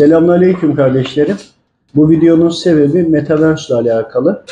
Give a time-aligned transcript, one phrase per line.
[0.00, 1.36] Selamünaleyküm kardeşlerim.
[1.94, 4.42] Bu videonun sebebi Metaverse ile alakalı.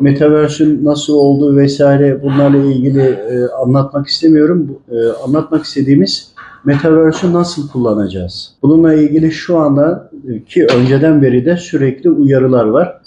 [0.00, 4.78] Metaverse'ün nasıl olduğu vesaire bunlarla ilgili e, anlatmak istemiyorum.
[4.90, 4.96] E,
[5.26, 6.32] anlatmak istediğimiz
[6.64, 8.54] Metaverse'ü nasıl kullanacağız?
[8.62, 13.00] Bununla ilgili şu anda e, ki önceden beri de sürekli uyarılar var.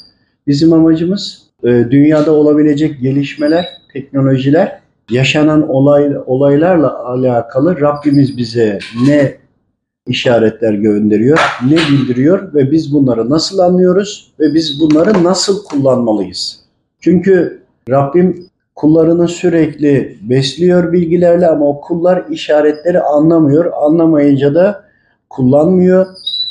[0.47, 4.79] Bizim amacımız e, dünyada olabilecek gelişmeler, teknolojiler,
[5.09, 9.44] yaşanan olay olaylarla alakalı Rabbimiz bize ne
[10.07, 16.59] işaretler gönderiyor, ne bildiriyor ve biz bunları nasıl anlıyoruz ve biz bunları nasıl kullanmalıyız?
[16.99, 23.71] Çünkü Rabbim kullarını sürekli besliyor bilgilerle ama o kullar işaretleri anlamıyor.
[23.81, 24.83] Anlamayınca da
[25.29, 26.07] kullanmıyor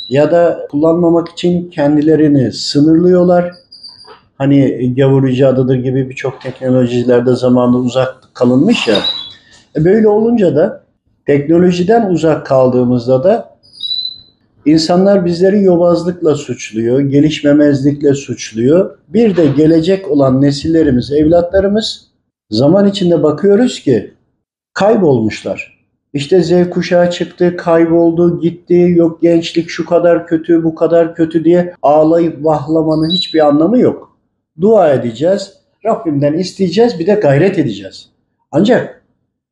[0.09, 3.51] ya da kullanmamak için kendilerini sınırlıyorlar.
[4.37, 8.97] Hani gavur icadıdır gibi birçok teknolojilerde zamanında uzak kalınmış ya.
[9.75, 10.84] E böyle olunca da
[11.25, 13.55] teknolojiden uzak kaldığımızda da
[14.65, 18.97] insanlar bizleri yobazlıkla suçluyor, gelişmemezlikle suçluyor.
[19.07, 22.07] Bir de gelecek olan nesillerimiz, evlatlarımız
[22.49, 24.13] zaman içinde bakıyoruz ki
[24.73, 25.75] kaybolmuşlar.
[26.13, 31.73] İşte Z kuşağı çıktı, kayboldu, gitti, yok gençlik şu kadar kötü, bu kadar kötü diye
[31.81, 34.17] ağlayıp vahlamanın hiçbir anlamı yok.
[34.61, 35.53] Dua edeceğiz,
[35.85, 38.09] Rabbimden isteyeceğiz, bir de gayret edeceğiz.
[38.51, 39.01] Ancak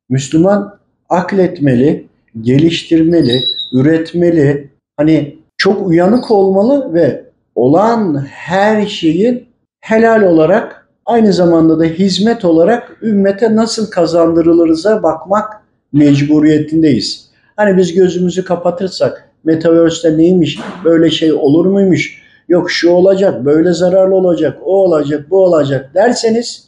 [0.09, 0.79] Müslüman
[1.13, 2.07] akletmeli,
[2.41, 3.41] geliştirmeli,
[3.73, 9.45] üretmeli, hani çok uyanık olmalı ve olan her şeyin
[9.81, 17.29] helal olarak aynı zamanda da hizmet olarak ümmete nasıl kazandırılırıza bakmak mecburiyetindeyiz.
[17.55, 24.15] Hani biz gözümüzü kapatırsak Metaverse'de neymiş, böyle şey olur muymuş, yok şu olacak, böyle zararlı
[24.15, 26.67] olacak, o olacak, bu olacak derseniz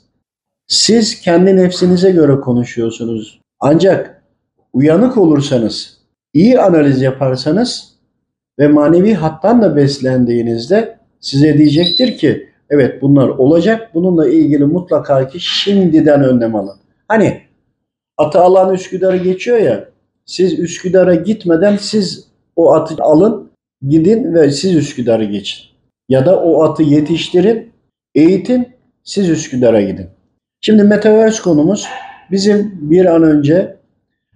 [0.67, 3.39] siz kendi nefsinize göre konuşuyorsunuz.
[3.59, 4.14] Ancak
[4.75, 5.97] uyanık olursanız,
[6.33, 7.95] iyi analiz yaparsanız
[8.59, 13.91] ve manevi hattan da beslendiğinizde size diyecektir ki evet bunlar olacak.
[13.93, 16.75] Bununla ilgili mutlaka ki şimdiden önlem alın.
[17.07, 17.41] Hani
[18.17, 19.89] atı alan Üsküdar'ı geçiyor ya
[20.25, 23.49] siz Üsküdar'a gitmeden siz o atı alın
[23.87, 25.65] gidin ve siz Üsküdar'ı geçin.
[26.09, 27.71] Ya da o atı yetiştirin,
[28.15, 28.67] eğitin,
[29.03, 30.07] siz Üsküdar'a gidin.
[30.61, 31.87] Şimdi Metaverse konumuz
[32.31, 33.75] bizim bir an önce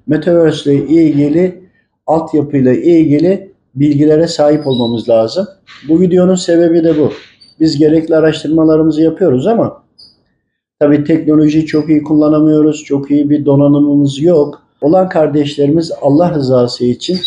[0.09, 1.63] Metaverse ile ilgili
[2.07, 5.47] altyapıyla ilgili bilgilere sahip olmamız lazım.
[5.89, 7.11] Bu videonun sebebi de bu.
[7.59, 9.83] Biz gerekli araştırmalarımızı yapıyoruz ama
[10.79, 12.83] tabii teknolojiyi çok iyi kullanamıyoruz.
[12.83, 14.61] Çok iyi bir donanımımız yok.
[14.81, 17.17] Olan kardeşlerimiz Allah rızası için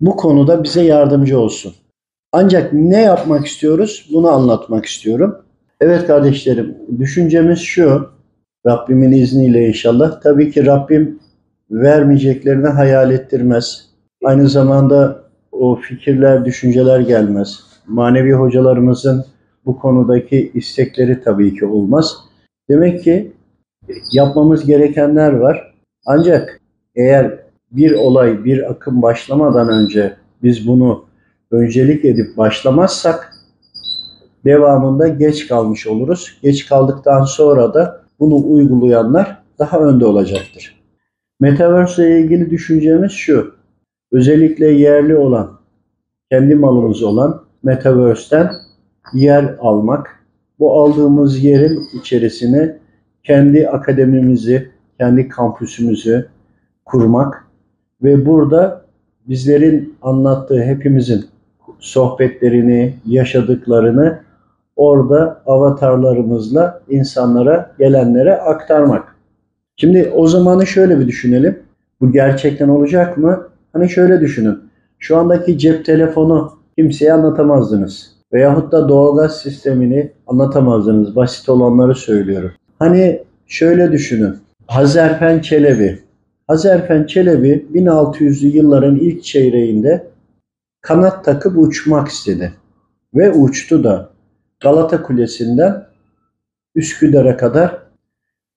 [0.00, 1.72] bu konuda bize yardımcı olsun.
[2.32, 4.08] Ancak ne yapmak istiyoruz?
[4.12, 5.36] Bunu anlatmak istiyorum.
[5.80, 8.08] Evet kardeşlerim, düşüncemiz şu.
[8.66, 10.20] Rabbimin izniyle inşallah.
[10.20, 11.18] Tabii ki Rabbim
[11.70, 13.86] vermeyeceklerini hayal ettirmez.
[14.24, 15.22] Aynı zamanda
[15.52, 17.60] o fikirler, düşünceler gelmez.
[17.86, 19.24] Manevi hocalarımızın
[19.66, 22.16] bu konudaki istekleri tabii ki olmaz.
[22.68, 23.32] Demek ki
[24.12, 25.74] yapmamız gerekenler var.
[26.06, 26.60] Ancak
[26.94, 27.38] eğer
[27.72, 31.04] bir olay, bir akım başlamadan önce biz bunu
[31.50, 33.32] öncelik edip başlamazsak
[34.44, 36.38] devamında geç kalmış oluruz.
[36.42, 40.76] Geç kaldıktan sonra da bunu uygulayanlar daha önde olacaktır.
[41.40, 43.54] Metaverse ile ilgili düşüncemiz şu.
[44.12, 45.58] Özellikle yerli olan,
[46.30, 48.50] kendi malımız olan Metaverse'ten
[49.14, 50.24] yer almak.
[50.58, 52.78] Bu aldığımız yerin içerisine
[53.24, 56.28] kendi akademimizi, kendi kampüsümüzü
[56.84, 57.46] kurmak
[58.02, 58.84] ve burada
[59.28, 61.24] bizlerin anlattığı hepimizin
[61.78, 64.20] sohbetlerini, yaşadıklarını
[64.76, 69.15] orada avatarlarımızla insanlara, gelenlere aktarmak.
[69.76, 71.58] Şimdi o zamanı şöyle bir düşünelim.
[72.00, 73.48] Bu gerçekten olacak mı?
[73.72, 74.58] Hani şöyle düşünün.
[74.98, 78.16] Şu andaki cep telefonu kimseye anlatamazdınız.
[78.32, 81.16] Veyahut da doğalgaz sistemini anlatamazdınız.
[81.16, 82.52] Basit olanları söylüyorum.
[82.78, 84.36] Hani şöyle düşünün.
[84.66, 85.98] Hazerfen Çelebi.
[86.46, 90.06] Hazerfen Çelebi 1600'lü yılların ilk çeyreğinde
[90.80, 92.52] kanat takıp uçmak istedi.
[93.14, 94.10] Ve uçtu da.
[94.60, 95.86] Galata Kulesi'nden
[96.74, 97.85] Üsküdar'a kadar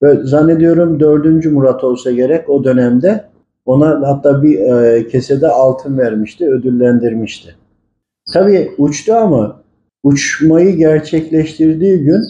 [0.02, 1.46] ve zannediyorum 4.
[1.46, 3.24] Murat olsa gerek o dönemde
[3.66, 7.54] ona hatta bir e, kesede altın vermişti, ödüllendirmişti.
[8.32, 9.62] Tabii uçtu ama
[10.02, 12.22] uçmayı gerçekleştirdiği gün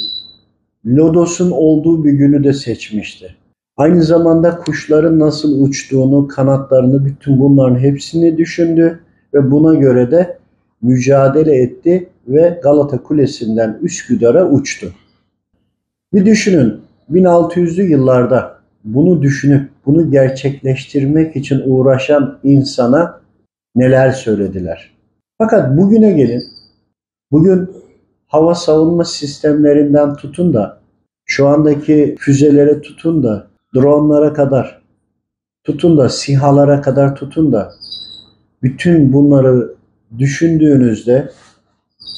[0.86, 3.36] Lodos'un olduğu bir günü de seçmişti.
[3.76, 9.00] Aynı zamanda kuşların nasıl uçtuğunu, kanatlarını, bütün bunların hepsini düşündü
[9.34, 10.38] ve buna göre de
[10.82, 14.92] mücadele etti ve Galata Kulesi'nden Üsküdar'a uçtu.
[16.14, 16.80] Bir düşünün
[17.10, 23.20] 1600'lü yıllarda bunu düşünüp bunu gerçekleştirmek için uğraşan insana
[23.76, 24.90] neler söylediler.
[25.38, 26.42] Fakat bugüne gelin.
[27.32, 27.70] Bugün
[28.26, 30.80] hava savunma sistemlerinden tutun da
[31.24, 34.80] şu andaki füzelere tutun da dronlara kadar
[35.64, 37.72] tutun da sihalara kadar tutun da
[38.62, 39.74] bütün bunları
[40.18, 41.30] düşündüğünüzde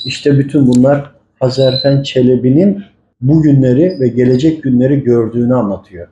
[0.06, 2.84] işte bütün bunlar Hazarfen Çelebi'nin
[3.22, 6.08] bugünleri ve gelecek günleri gördüğünü anlatıyor.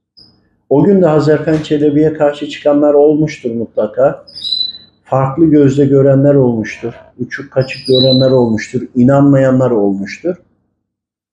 [0.68, 4.24] O gün de Hazarfen Çelebi'ye karşı çıkanlar olmuştur mutlaka.
[5.04, 6.94] Farklı gözle görenler olmuştur.
[7.18, 8.82] Uçuk kaçık görenler olmuştur.
[8.94, 10.36] inanmayanlar olmuştur.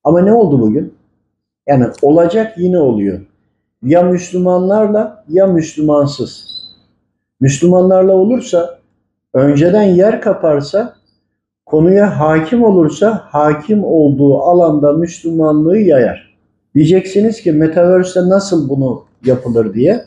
[0.04, 0.94] Ama ne oldu bugün?
[1.68, 3.20] Yani olacak yine oluyor.
[3.84, 6.46] Ya Müslümanlarla ya Müslümansız.
[7.40, 8.80] Müslümanlarla olursa
[9.34, 10.96] önceden yer kaparsa
[11.68, 16.38] konuya hakim olursa hakim olduğu alanda Müslümanlığı yayar.
[16.76, 20.02] Diyeceksiniz ki Metaverse'de nasıl bunu yapılır diye.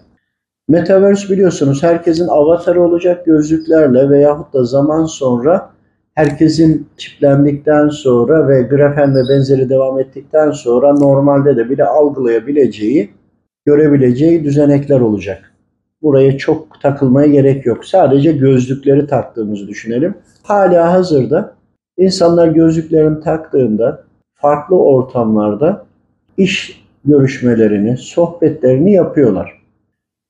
[0.69, 5.71] Metaverse biliyorsunuz herkesin avatarı olacak gözlüklerle veyahut da zaman sonra
[6.15, 13.11] herkesin çiplendikten sonra ve grafen ve benzeri devam ettikten sonra normalde de bile algılayabileceği,
[13.67, 15.50] görebileceği düzenekler olacak.
[16.03, 17.85] Buraya çok takılmaya gerek yok.
[17.85, 20.15] Sadece gözlükleri taktığımızı düşünelim.
[20.43, 21.55] Hala hazırda
[21.99, 24.05] insanlar gözlüklerini taktığında
[24.35, 25.87] farklı ortamlarda
[26.37, 29.61] iş görüşmelerini, sohbetlerini yapıyorlar.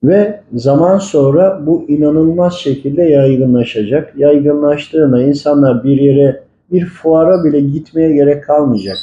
[0.03, 4.13] Ve zaman sonra bu inanılmaz şekilde yaygınlaşacak.
[4.17, 8.97] Yaygınlaştığında insanlar bir yere, bir fuara bile gitmeye gerek kalmayacak.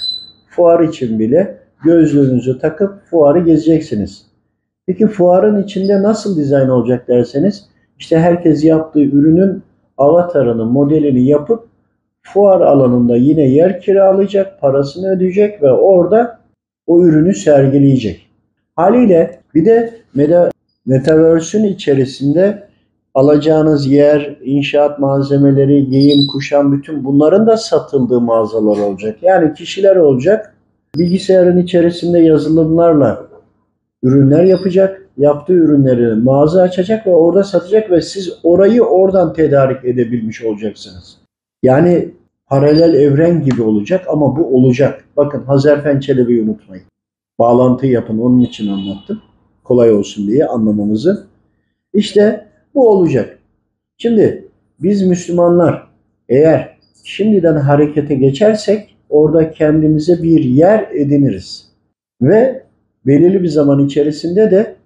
[0.48, 4.27] Fuar için bile gözlüğünüzü takıp fuarı gezeceksiniz.
[4.88, 7.68] Peki fuarın içinde nasıl dizayn olacak derseniz,
[7.98, 9.62] işte herkes yaptığı ürünün
[9.98, 11.68] avatarını, modelini yapıp
[12.22, 16.38] fuar alanında yine yer kiralayacak, parasını ödeyecek ve orada
[16.86, 18.28] o ürünü sergileyecek.
[18.76, 20.50] Haliyle bir de meta,
[20.86, 22.68] Metaverse'ün içerisinde
[23.14, 29.16] alacağınız yer, inşaat malzemeleri, giyim, kuşam bütün bunların da satıldığı mağazalar olacak.
[29.22, 30.54] Yani kişiler olacak.
[30.96, 33.28] Bilgisayarın içerisinde yazılımlarla
[34.02, 35.08] ürünler yapacak.
[35.16, 41.18] Yaptığı ürünleri mağaza açacak ve orada satacak ve siz orayı oradan tedarik edebilmiş olacaksınız.
[41.62, 42.08] Yani
[42.46, 45.04] paralel evren gibi olacak ama bu olacak.
[45.16, 46.84] Bakın Hazerfen Çelebi'yi unutmayın.
[47.38, 49.22] Bağlantı yapın onun için anlattım.
[49.64, 51.26] Kolay olsun diye anlamamızı.
[51.94, 53.38] İşte bu olacak.
[53.98, 54.48] Şimdi
[54.80, 55.88] biz Müslümanlar
[56.28, 61.68] eğer şimdiden harekete geçersek orada kendimize bir yer ediniriz.
[62.22, 62.67] Ve
[63.06, 64.76] belirli bir zaman içerisinde de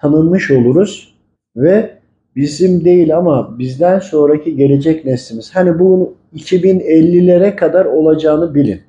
[0.00, 1.14] tanınmış oluruz
[1.56, 1.90] ve
[2.36, 5.56] bizim değil ama bizden sonraki gelecek neslimiz.
[5.56, 8.80] Hani bu 2050'lere kadar olacağını bilin.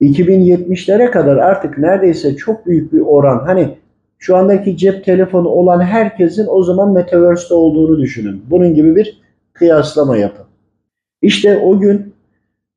[0.00, 3.76] 2070'lere kadar artık neredeyse çok büyük bir oran hani
[4.18, 8.42] şu andaki cep telefonu olan herkesin o zaman Metaverse'de olduğunu düşünün.
[8.50, 9.20] Bunun gibi bir
[9.52, 10.46] kıyaslama yapın.
[11.22, 12.14] İşte o gün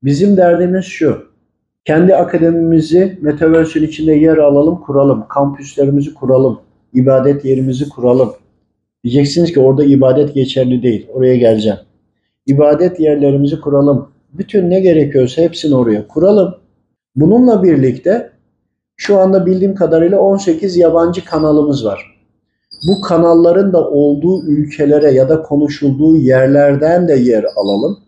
[0.03, 1.34] bizim derdimiz şu.
[1.85, 5.27] Kendi akademimizi Metaverse'ün içinde yer alalım, kuralım.
[5.27, 6.59] Kampüslerimizi kuralım.
[6.93, 8.33] ibadet yerimizi kuralım.
[9.03, 11.07] Diyeceksiniz ki orada ibadet geçerli değil.
[11.13, 11.77] Oraya geleceğim.
[12.45, 14.09] İbadet yerlerimizi kuralım.
[14.33, 16.55] Bütün ne gerekiyorsa hepsini oraya kuralım.
[17.15, 18.31] Bununla birlikte
[18.97, 22.15] şu anda bildiğim kadarıyla 18 yabancı kanalımız var.
[22.87, 27.99] Bu kanalların da olduğu ülkelere ya da konuşulduğu yerlerden de yer alalım.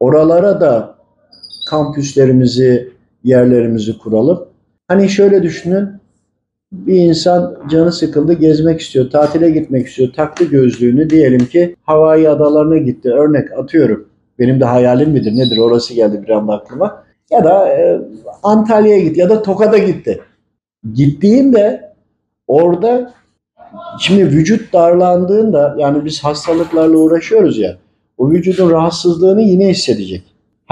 [0.00, 0.94] Oralara da
[1.70, 2.92] kampüslerimizi,
[3.24, 4.44] yerlerimizi kuralım.
[4.88, 5.88] Hani şöyle düşünün.
[6.72, 10.12] Bir insan canı sıkıldı, gezmek istiyor, tatile gitmek istiyor.
[10.12, 13.10] Taktı gözlüğünü diyelim ki Hawaii adalarına gitti.
[13.10, 14.08] Örnek atıyorum.
[14.38, 17.04] Benim de hayalim midir nedir orası geldi bir anda aklıma.
[17.30, 18.00] Ya da e,
[18.42, 20.20] Antalya'ya gitti ya da Tokat'a gitti.
[20.94, 21.92] Gittiğinde
[22.46, 23.14] orada
[23.98, 27.76] şimdi vücut darlandığında yani biz hastalıklarla uğraşıyoruz ya
[28.18, 30.22] o vücudun rahatsızlığını yine hissedecek.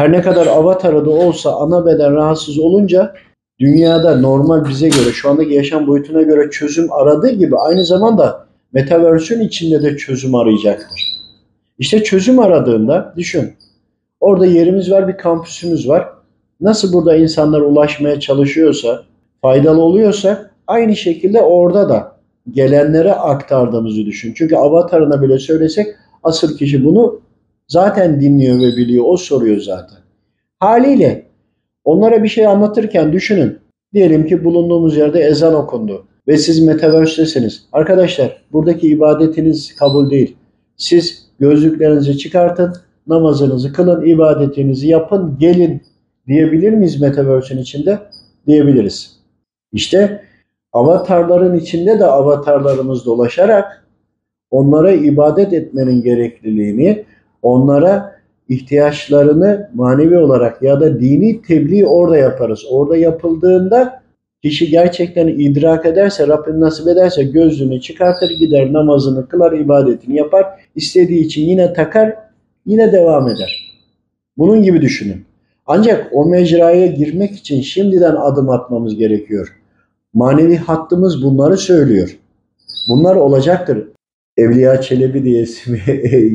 [0.00, 3.14] Her ne kadar avatarı da olsa ana beden rahatsız olunca
[3.58, 9.40] dünyada normal bize göre şu andaki yaşam boyutuna göre çözüm aradığı gibi aynı zamanda metaverse'ün
[9.40, 11.00] içinde de çözüm arayacaktır.
[11.78, 13.52] İşte çözüm aradığında düşün.
[14.20, 16.08] Orada yerimiz var, bir kampüsümüz var.
[16.60, 19.02] Nasıl burada insanlar ulaşmaya çalışıyorsa,
[19.42, 22.16] faydalı oluyorsa aynı şekilde orada da
[22.50, 24.34] gelenlere aktardığımızı düşün.
[24.36, 25.86] Çünkü avatarına bile söylesek
[26.22, 27.20] asıl kişi bunu
[27.70, 29.04] zaten dinliyor ve biliyor.
[29.08, 29.98] O soruyor zaten.
[30.58, 31.26] Haliyle
[31.84, 33.58] onlara bir şey anlatırken düşünün.
[33.94, 37.66] Diyelim ki bulunduğumuz yerde ezan okundu ve siz metaverse'desiniz.
[37.72, 40.36] Arkadaşlar buradaki ibadetiniz kabul değil.
[40.76, 42.74] Siz gözlüklerinizi çıkartın,
[43.06, 45.82] namazınızı kılın, ibadetinizi yapın, gelin
[46.26, 47.98] diyebilir miyiz metaverse'ün içinde?
[48.46, 49.16] Diyebiliriz.
[49.72, 50.22] İşte
[50.72, 53.84] avatarların içinde de avatarlarımız dolaşarak
[54.50, 57.04] onlara ibadet etmenin gerekliliğini,
[57.42, 62.64] onlara ihtiyaçlarını manevi olarak ya da dini tebliğ orada yaparız.
[62.70, 64.02] Orada yapıldığında
[64.42, 70.46] kişi gerçekten idrak ederse, Rabbim nasip ederse gözlüğünü çıkartır, gider namazını kılar, ibadetini yapar.
[70.76, 72.14] istediği için yine takar,
[72.66, 73.80] yine devam eder.
[74.38, 75.24] Bunun gibi düşünün.
[75.66, 79.56] Ancak o mecraya girmek için şimdiden adım atmamız gerekiyor.
[80.14, 82.18] Manevi hattımız bunları söylüyor.
[82.88, 83.88] Bunlar olacaktır.
[84.40, 85.82] Evliya Çelebi diye ismi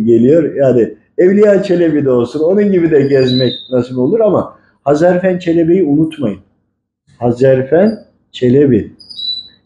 [0.05, 0.55] geliyor.
[0.55, 2.39] Yani Evliya Çelebi de olsun.
[2.39, 6.39] Onun gibi de gezmek nasip olur ama Hazarfen Çelebi'yi unutmayın.
[7.17, 7.99] Hazarfen
[8.31, 8.91] Çelebi.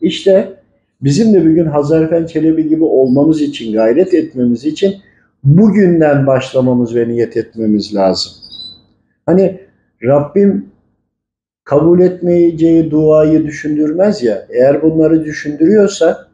[0.02, 0.54] İşte
[1.02, 4.96] bizim de bugün Hazarfen Çelebi gibi olmamız için, gayret etmemiz için
[5.44, 8.32] bugünden başlamamız ve niyet etmemiz lazım.
[9.26, 9.60] Hani
[10.04, 10.66] Rabbim
[11.64, 14.48] kabul etmeyeceği duayı düşündürmez ya.
[14.50, 16.28] Eğer bunları düşündürüyorsa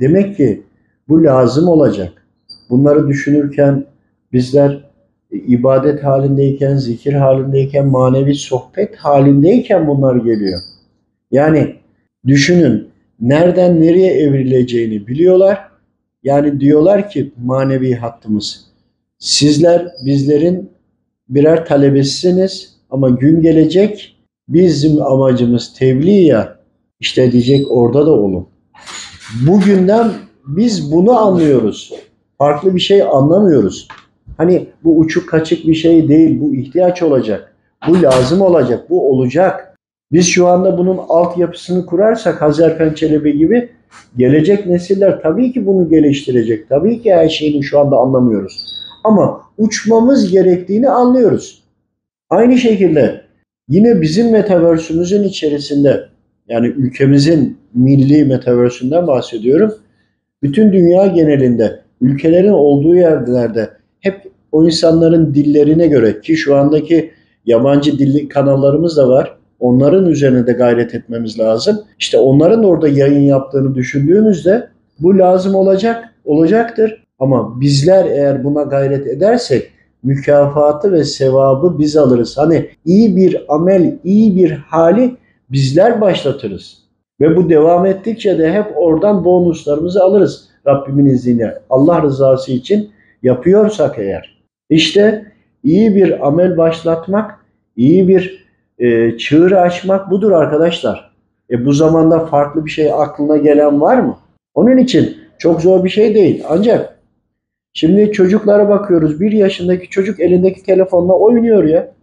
[0.00, 0.62] demek ki
[1.08, 2.26] bu lazım olacak.
[2.70, 3.84] Bunları düşünürken
[4.32, 4.84] bizler
[5.30, 10.60] ibadet halindeyken, zikir halindeyken, manevi sohbet halindeyken bunlar geliyor.
[11.30, 11.76] Yani
[12.26, 12.88] düşünün
[13.20, 15.68] nereden nereye evrileceğini biliyorlar.
[16.22, 18.66] Yani diyorlar ki manevi hattımız.
[19.18, 20.70] Sizler bizlerin
[21.28, 24.16] birer talebesisiniz ama gün gelecek
[24.48, 26.58] bizim amacımız tebliğ ya
[27.00, 28.48] işte diyecek orada da olun.
[29.46, 30.10] Bugünden
[30.46, 31.92] biz bunu anlıyoruz.
[32.38, 33.88] Farklı bir şey anlamıyoruz.
[34.36, 36.40] Hani bu uçuk kaçık bir şey değil.
[36.40, 37.54] Bu ihtiyaç olacak.
[37.88, 38.90] Bu lazım olacak.
[38.90, 39.76] Bu olacak.
[40.12, 43.68] Biz şu anda bunun altyapısını kurarsak Hazerfen Çelebi gibi
[44.16, 46.68] gelecek nesiller tabii ki bunu geliştirecek.
[46.68, 48.66] Tabii ki her şeyini şu anda anlamıyoruz.
[49.04, 51.62] Ama uçmamız gerektiğini anlıyoruz.
[52.30, 53.22] Aynı şekilde
[53.68, 56.08] yine bizim metaverse'ümüzün içerisinde
[56.48, 59.74] yani ülkemizin milli metaverse'ünden bahsediyorum.
[60.46, 67.10] Bütün dünya genelinde ülkelerin olduğu yerlerde hep o insanların dillerine göre ki şu andaki
[67.46, 69.36] yabancı dilli kanallarımız da var.
[69.60, 71.78] Onların üzerine de gayret etmemiz lazım.
[71.98, 77.04] İşte onların orada yayın yaptığını düşündüğümüzde bu lazım olacak, olacaktır.
[77.18, 79.70] Ama bizler eğer buna gayret edersek
[80.02, 82.38] mükafatı ve sevabı biz alırız.
[82.38, 85.16] Hani iyi bir amel, iyi bir hali
[85.50, 86.85] bizler başlatırız.
[87.20, 91.58] Ve bu devam ettikçe de hep oradan bonuslarımızı alırız Rabbimin izniyle.
[91.70, 92.90] Allah rızası için
[93.22, 94.42] yapıyorsak eğer.
[94.70, 95.32] İşte
[95.64, 97.38] iyi bir amel başlatmak,
[97.76, 98.46] iyi bir
[98.78, 101.10] e, çığır açmak budur arkadaşlar.
[101.50, 104.18] E bu zamanda farklı bir şey aklına gelen var mı?
[104.54, 106.44] Onun için çok zor bir şey değil.
[106.48, 106.98] Ancak
[107.72, 109.20] şimdi çocuklara bakıyoruz.
[109.20, 111.95] Bir yaşındaki çocuk elindeki telefonla oynuyor ya.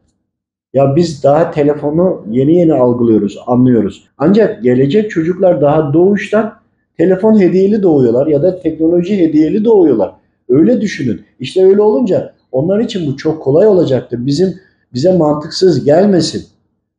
[0.73, 4.03] Ya biz daha telefonu yeni yeni algılıyoruz, anlıyoruz.
[4.17, 6.53] Ancak gelecek çocuklar daha doğuştan
[6.97, 10.11] telefon hediyeli doğuyorlar ya da teknoloji hediyeli doğuyorlar.
[10.49, 11.21] Öyle düşünün.
[11.39, 14.25] İşte öyle olunca onlar için bu çok kolay olacaktır.
[14.25, 14.53] Bizim
[14.93, 16.45] bize mantıksız gelmesin.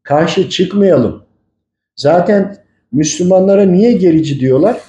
[0.03, 1.23] Karşı çıkmayalım.
[1.97, 2.57] Zaten
[2.93, 4.81] Müslümanlara niye gerici diyorlar?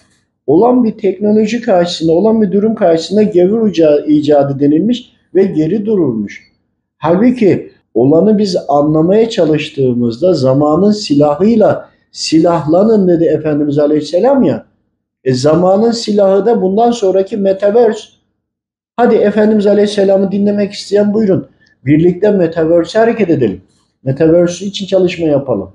[0.47, 3.69] Olan bir teknoloji karşısında, olan bir durum karşısında gevur
[4.07, 6.51] icadı denilmiş ve geri durulmuş.
[6.97, 14.65] Halbuki olanı biz anlamaya çalıştığımızda zamanın silahıyla silahlanın dedi Efendimiz Aleyhisselam ya.
[15.23, 18.09] E zamanın silahı da bundan sonraki metaverse.
[18.97, 21.47] Hadi Efendimiz Aleyhisselam'ı dinlemek isteyen buyurun.
[21.85, 23.61] Birlikte metaverse hareket edelim.
[24.03, 25.71] Metaverse için çalışma yapalım.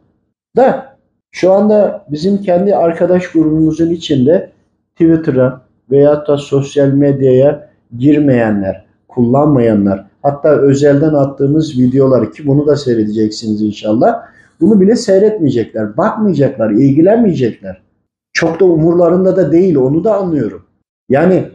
[0.56, 0.96] Da
[1.30, 4.50] şu anda bizim kendi arkadaş grubumuzun içinde
[4.92, 5.60] Twitter'a
[5.90, 14.22] veyahut da sosyal medyaya girmeyenler, kullanmayanlar, hatta özelden attığımız videoları ki bunu da seyredeceksiniz inşallah.
[14.60, 17.82] Bunu bile seyretmeyecekler, bakmayacaklar, ilgilenmeyecekler.
[18.32, 20.62] Çok da umurlarında da değil, onu da anlıyorum.
[21.08, 21.48] Yani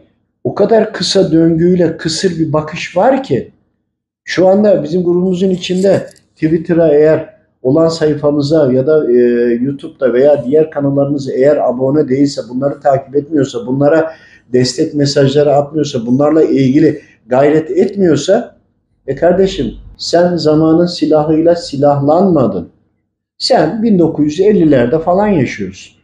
[0.43, 3.51] o kadar kısa döngüyle kısır bir bakış var ki
[4.23, 9.15] şu anda bizim grubumuzun içinde Twitter'a eğer olan sayfamıza ya da e,
[9.61, 14.11] YouTube'da veya diğer kanallarımıza eğer abone değilse, bunları takip etmiyorsa, bunlara
[14.53, 18.54] destek mesajları atmıyorsa, bunlarla ilgili gayret etmiyorsa
[19.07, 22.69] e kardeşim sen zamanın silahıyla silahlanmadın.
[23.37, 25.95] Sen 1950'lerde falan yaşıyorsun.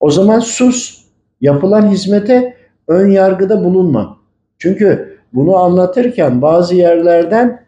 [0.00, 1.02] O zaman sus.
[1.40, 2.56] Yapılan hizmete
[2.88, 4.18] ön yargıda bulunma.
[4.58, 7.64] Çünkü bunu anlatırken bazı yerlerden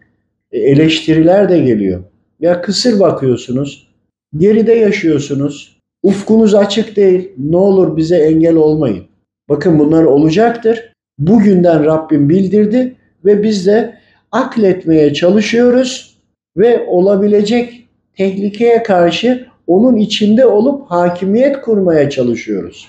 [0.53, 2.03] e, eleştiriler de geliyor.
[2.41, 3.89] Ya kısır bakıyorsunuz,
[4.37, 9.05] geride yaşıyorsunuz, ufkunuz açık değil, ne olur bize engel olmayın.
[9.49, 10.93] Bakın bunlar olacaktır.
[11.19, 13.95] Bugünden Rabbim bildirdi ve biz de
[14.35, 16.17] akletmeye çalışıyoruz
[16.57, 22.89] ve olabilecek tehlikeye karşı onun içinde olup hakimiyet kurmaya çalışıyoruz.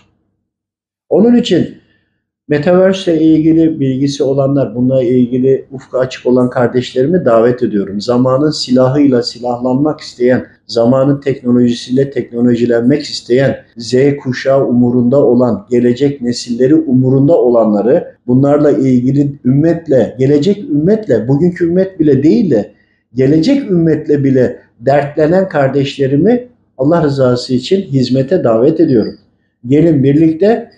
[1.09, 1.77] Onun için
[2.47, 8.01] Metaverse ile ilgili bilgisi olanlar, bununla ilgili ufku açık olan kardeşlerimi davet ediyorum.
[8.01, 17.37] Zamanın silahıyla silahlanmak isteyen, zamanın teknolojisiyle teknolojilenmek isteyen, Z kuşağı umurunda olan, gelecek nesilleri umurunda
[17.37, 22.71] olanları, bunlarla ilgili ümmetle, gelecek ümmetle, bugünkü ümmet bile değil de,
[23.13, 26.47] gelecek ümmetle bile dertlenen kardeşlerimi
[26.77, 29.15] Allah rızası için hizmete davet ediyorum.
[29.67, 30.69] Gelin birlikte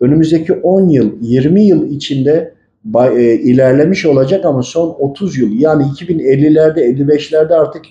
[0.00, 2.54] önümüzdeki 10 yıl, 20 yıl içinde
[3.16, 7.82] e, ilerlemiş olacak ama son 30 yıl yani 2050'lerde, 55'lerde artık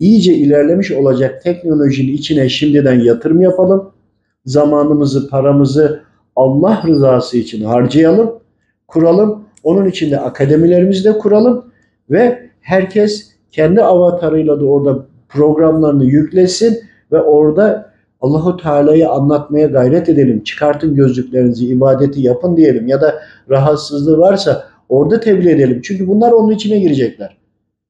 [0.00, 3.90] iyice ilerlemiş olacak teknolojinin içine şimdiden yatırım yapalım.
[4.46, 6.02] Zamanımızı, paramızı
[6.36, 8.32] Allah rızası için harcayalım,
[8.88, 9.44] kuralım.
[9.62, 11.64] Onun için de akademilerimizi de kuralım
[12.10, 16.78] ve herkes kendi avatarıyla da orada programlarını yüklesin
[17.12, 17.93] ve orada
[18.24, 20.44] Allahu Teala'yı anlatmaya gayret edelim.
[20.44, 25.80] Çıkartın gözlüklerinizi, ibadeti yapın diyelim ya da rahatsızlığı varsa orada tebliğ edelim.
[25.84, 27.36] Çünkü bunlar onun içine girecekler.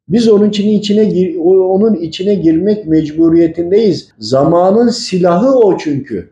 [0.09, 4.09] Biz onun içine içine onun içine girmek mecburiyetindeyiz.
[4.19, 6.31] Zamanın silahı o çünkü.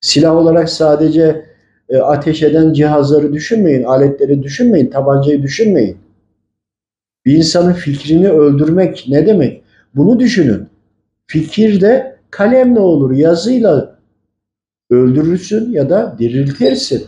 [0.00, 1.44] Silah olarak sadece
[1.88, 5.96] e, ateş eden cihazları düşünmeyin, aletleri düşünmeyin, tabancayı düşünmeyin.
[7.26, 9.62] Bir insanın fikrini öldürmek ne demek?
[9.94, 10.66] Bunu düşünün.
[11.26, 13.98] Fikir de kalemle olur, yazıyla
[14.90, 17.04] öldürürsün ya da diriltirsin.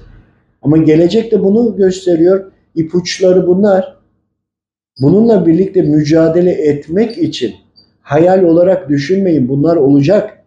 [0.62, 2.52] Ama gelecek de bunu gösteriyor.
[2.74, 3.96] İpuçları bunlar.
[5.00, 7.54] Bununla birlikte mücadele etmek için
[8.00, 9.48] hayal olarak düşünmeyin.
[9.48, 10.44] Bunlar olacak.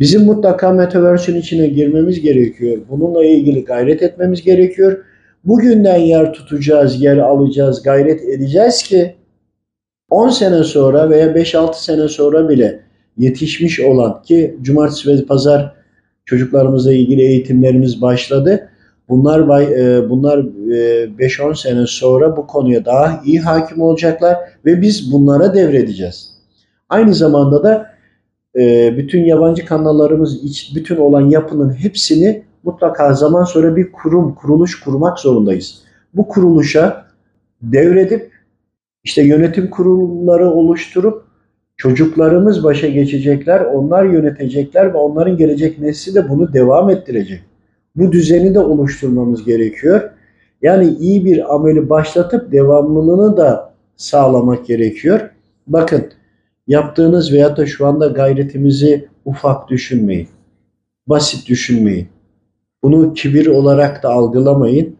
[0.00, 2.78] Bizim mutlaka metaverse'ün içine girmemiz gerekiyor.
[2.90, 5.04] Bununla ilgili gayret etmemiz gerekiyor.
[5.44, 9.14] Bugünden yer tutacağız, yer alacağız, gayret edeceğiz ki
[10.10, 12.85] 10 sene sonra veya 5-6 sene sonra bile
[13.18, 15.74] yetişmiş olan ki cumartesi ve pazar
[16.24, 18.68] çocuklarımızla ilgili eğitimlerimiz başladı.
[19.08, 25.12] Bunlar e, bunlar 5-10 e, sene sonra bu konuya daha iyi hakim olacaklar ve biz
[25.12, 26.30] bunlara devredeceğiz.
[26.88, 27.90] Aynı zamanda da
[28.58, 30.42] e, bütün yabancı kanallarımız
[30.74, 35.82] bütün olan yapının hepsini mutlaka zaman sonra bir kurum, kuruluş kurmak zorundayız.
[36.14, 37.06] Bu kuruluşa
[37.62, 38.30] devredip
[39.04, 41.25] işte yönetim kurulları oluşturup
[41.76, 47.40] Çocuklarımız başa geçecekler, onlar yönetecekler ve onların gelecek nesli de bunu devam ettirecek.
[47.96, 50.10] Bu düzeni de oluşturmamız gerekiyor.
[50.62, 55.30] Yani iyi bir ameli başlatıp devamlılığını da sağlamak gerekiyor.
[55.66, 56.04] Bakın
[56.66, 60.28] yaptığınız veyahut da şu anda gayretimizi ufak düşünmeyin.
[61.06, 62.08] Basit düşünmeyin.
[62.82, 64.96] Bunu kibir olarak da algılamayın.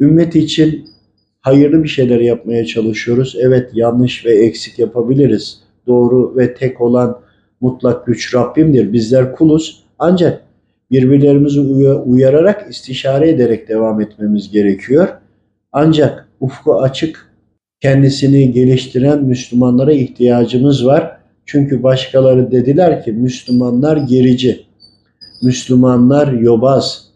[0.00, 0.88] Ümmet için
[1.40, 3.36] hayırlı bir şeyler yapmaya çalışıyoruz.
[3.40, 7.20] Evet yanlış ve eksik yapabiliriz doğru ve tek olan
[7.60, 8.92] mutlak güç Rabbimdir.
[8.92, 9.84] Bizler kuluz.
[9.98, 10.42] Ancak
[10.90, 11.60] birbirlerimizi
[12.06, 15.08] uyararak, istişare ederek devam etmemiz gerekiyor.
[15.72, 17.32] Ancak ufku açık,
[17.80, 21.16] kendisini geliştiren Müslümanlara ihtiyacımız var.
[21.46, 24.66] Çünkü başkaları dediler ki Müslümanlar gerici,
[25.42, 27.06] Müslümanlar yobaz.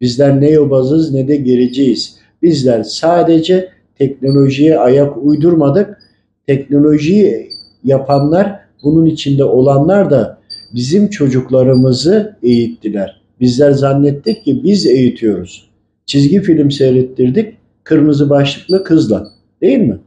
[0.00, 2.16] Bizler ne yobazız ne de gericiyiz.
[2.42, 5.98] Bizler sadece teknolojiye ayak uydurmadık.
[6.46, 7.48] Teknolojiyi
[7.86, 10.38] yapanlar, bunun içinde olanlar da
[10.74, 13.20] bizim çocuklarımızı eğittiler.
[13.40, 15.70] Bizler zannettik ki biz eğitiyoruz.
[16.06, 19.28] Çizgi film seyrettirdik kırmızı başlıklı kızla.
[19.62, 19.98] Değil mi?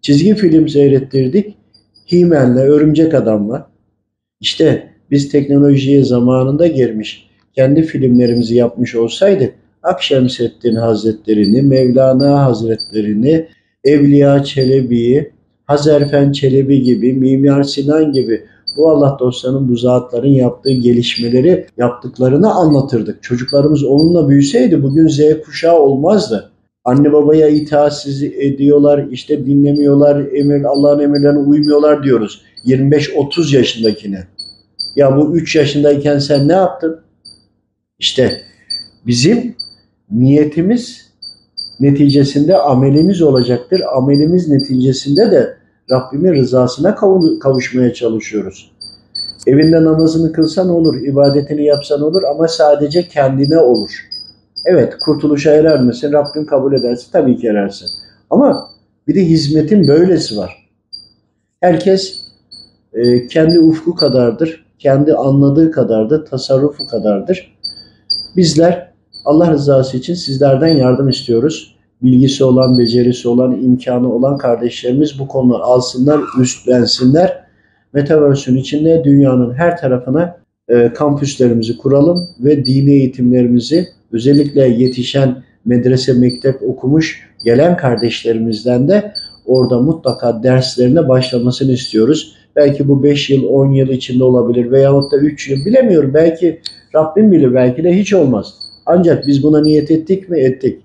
[0.00, 1.54] Çizgi film seyrettirdik
[2.12, 3.70] Himen'le, Örümcek Adam'la.
[4.40, 13.46] İşte biz teknolojiye zamanında girmiş, kendi filmlerimizi yapmış olsaydık Akşemseddin Hazretlerini, Mevlana Hazretlerini,
[13.84, 15.32] Evliya Çelebi'yi,
[15.66, 18.44] Hazerfen Çelebi gibi, Mimar Sinan gibi
[18.76, 23.22] bu Allah dostlarının, bu zatların yaptığı gelişmeleri, yaptıklarını anlatırdık.
[23.22, 26.50] Çocuklarımız onunla büyüseydi bugün Z kuşağı olmazdı.
[26.84, 32.42] Anne babaya itaatsiz ediyorlar, işte dinlemiyorlar, emir Allah'ın emirlerine uymuyorlar diyoruz.
[32.64, 34.26] 25-30 yaşındakine.
[34.96, 37.00] Ya bu 3 yaşındayken sen ne yaptın?
[37.98, 38.40] İşte
[39.06, 39.54] bizim
[40.10, 41.06] niyetimiz
[41.80, 43.80] neticesinde amelimiz olacaktır.
[43.94, 45.55] Amelimiz neticesinde de
[45.90, 46.94] Rabbimin rızasına
[47.40, 48.72] kavuşmaya çalışıyoruz.
[49.46, 53.90] Evinde namazını kılsan olur, ibadetini yapsan olur ama sadece kendine olur.
[54.64, 56.12] Evet, kurtuluşa erer misin?
[56.12, 57.88] Rabbim kabul ederse tabii ki erersin.
[58.30, 58.70] Ama
[59.08, 60.68] bir de hizmetin böylesi var.
[61.60, 62.20] Herkes
[62.92, 67.56] e, kendi ufku kadardır, kendi anladığı kadardır, tasarrufu kadardır.
[68.36, 68.92] Bizler
[69.24, 71.75] Allah rızası için sizlerden yardım istiyoruz.
[72.02, 77.46] Bilgisi olan, becerisi olan, imkanı olan kardeşlerimiz bu konuları alsınlar, üstlensinler.
[77.92, 80.36] Metaverse'ün içinde dünyanın her tarafına
[80.68, 89.12] e, kampüslerimizi kuralım ve dini eğitimlerimizi özellikle yetişen medrese, mektep okumuş gelen kardeşlerimizden de
[89.46, 92.36] orada mutlaka derslerine başlamasını istiyoruz.
[92.56, 96.14] Belki bu 5 yıl, 10 yıl içinde olabilir veyahut da 3 yıl bilemiyorum.
[96.14, 96.60] Belki
[96.94, 98.54] Rabbim bilir, belki de hiç olmaz.
[98.86, 100.40] Ancak biz buna niyet ettik mi?
[100.40, 100.82] Ettik.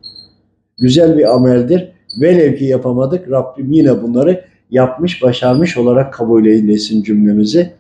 [0.80, 1.92] Güzel bir ameldir.
[2.22, 7.72] Velev ki yapamadık, Rabbim yine bunları yapmış, başarmış olarak kabul eylesin cümlemizi.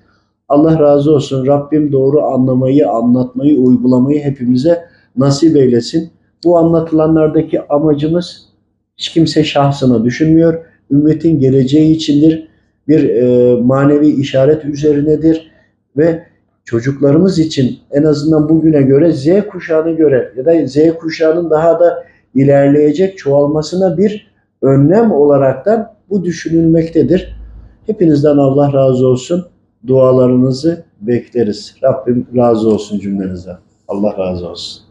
[0.49, 1.47] Allah razı olsun.
[1.47, 4.85] Rabbim doğru anlamayı, anlatmayı, uygulamayı hepimize
[5.17, 6.09] nasip eylesin.
[6.45, 8.45] Bu anlatılanlardaki amacımız
[8.97, 10.65] hiç kimse şahsına düşünmüyor.
[10.91, 12.47] Ümmetin geleceği içindir.
[12.87, 15.51] Bir e, manevi işaret üzerinedir
[15.97, 16.23] ve
[16.65, 22.03] çocuklarımız için en azından bugüne göre Z kuşağına göre ya da Z kuşağının daha da
[22.35, 27.35] ilerleyecek çoğalmasına bir önlem olaraktan bu düşünülmektedir.
[27.85, 29.45] Hepinizden Allah razı olsun.
[29.87, 31.75] Dualarınızı bekleriz.
[31.83, 33.57] Rabbim razı olsun cümlenizden.
[33.87, 34.90] Allah razı olsun.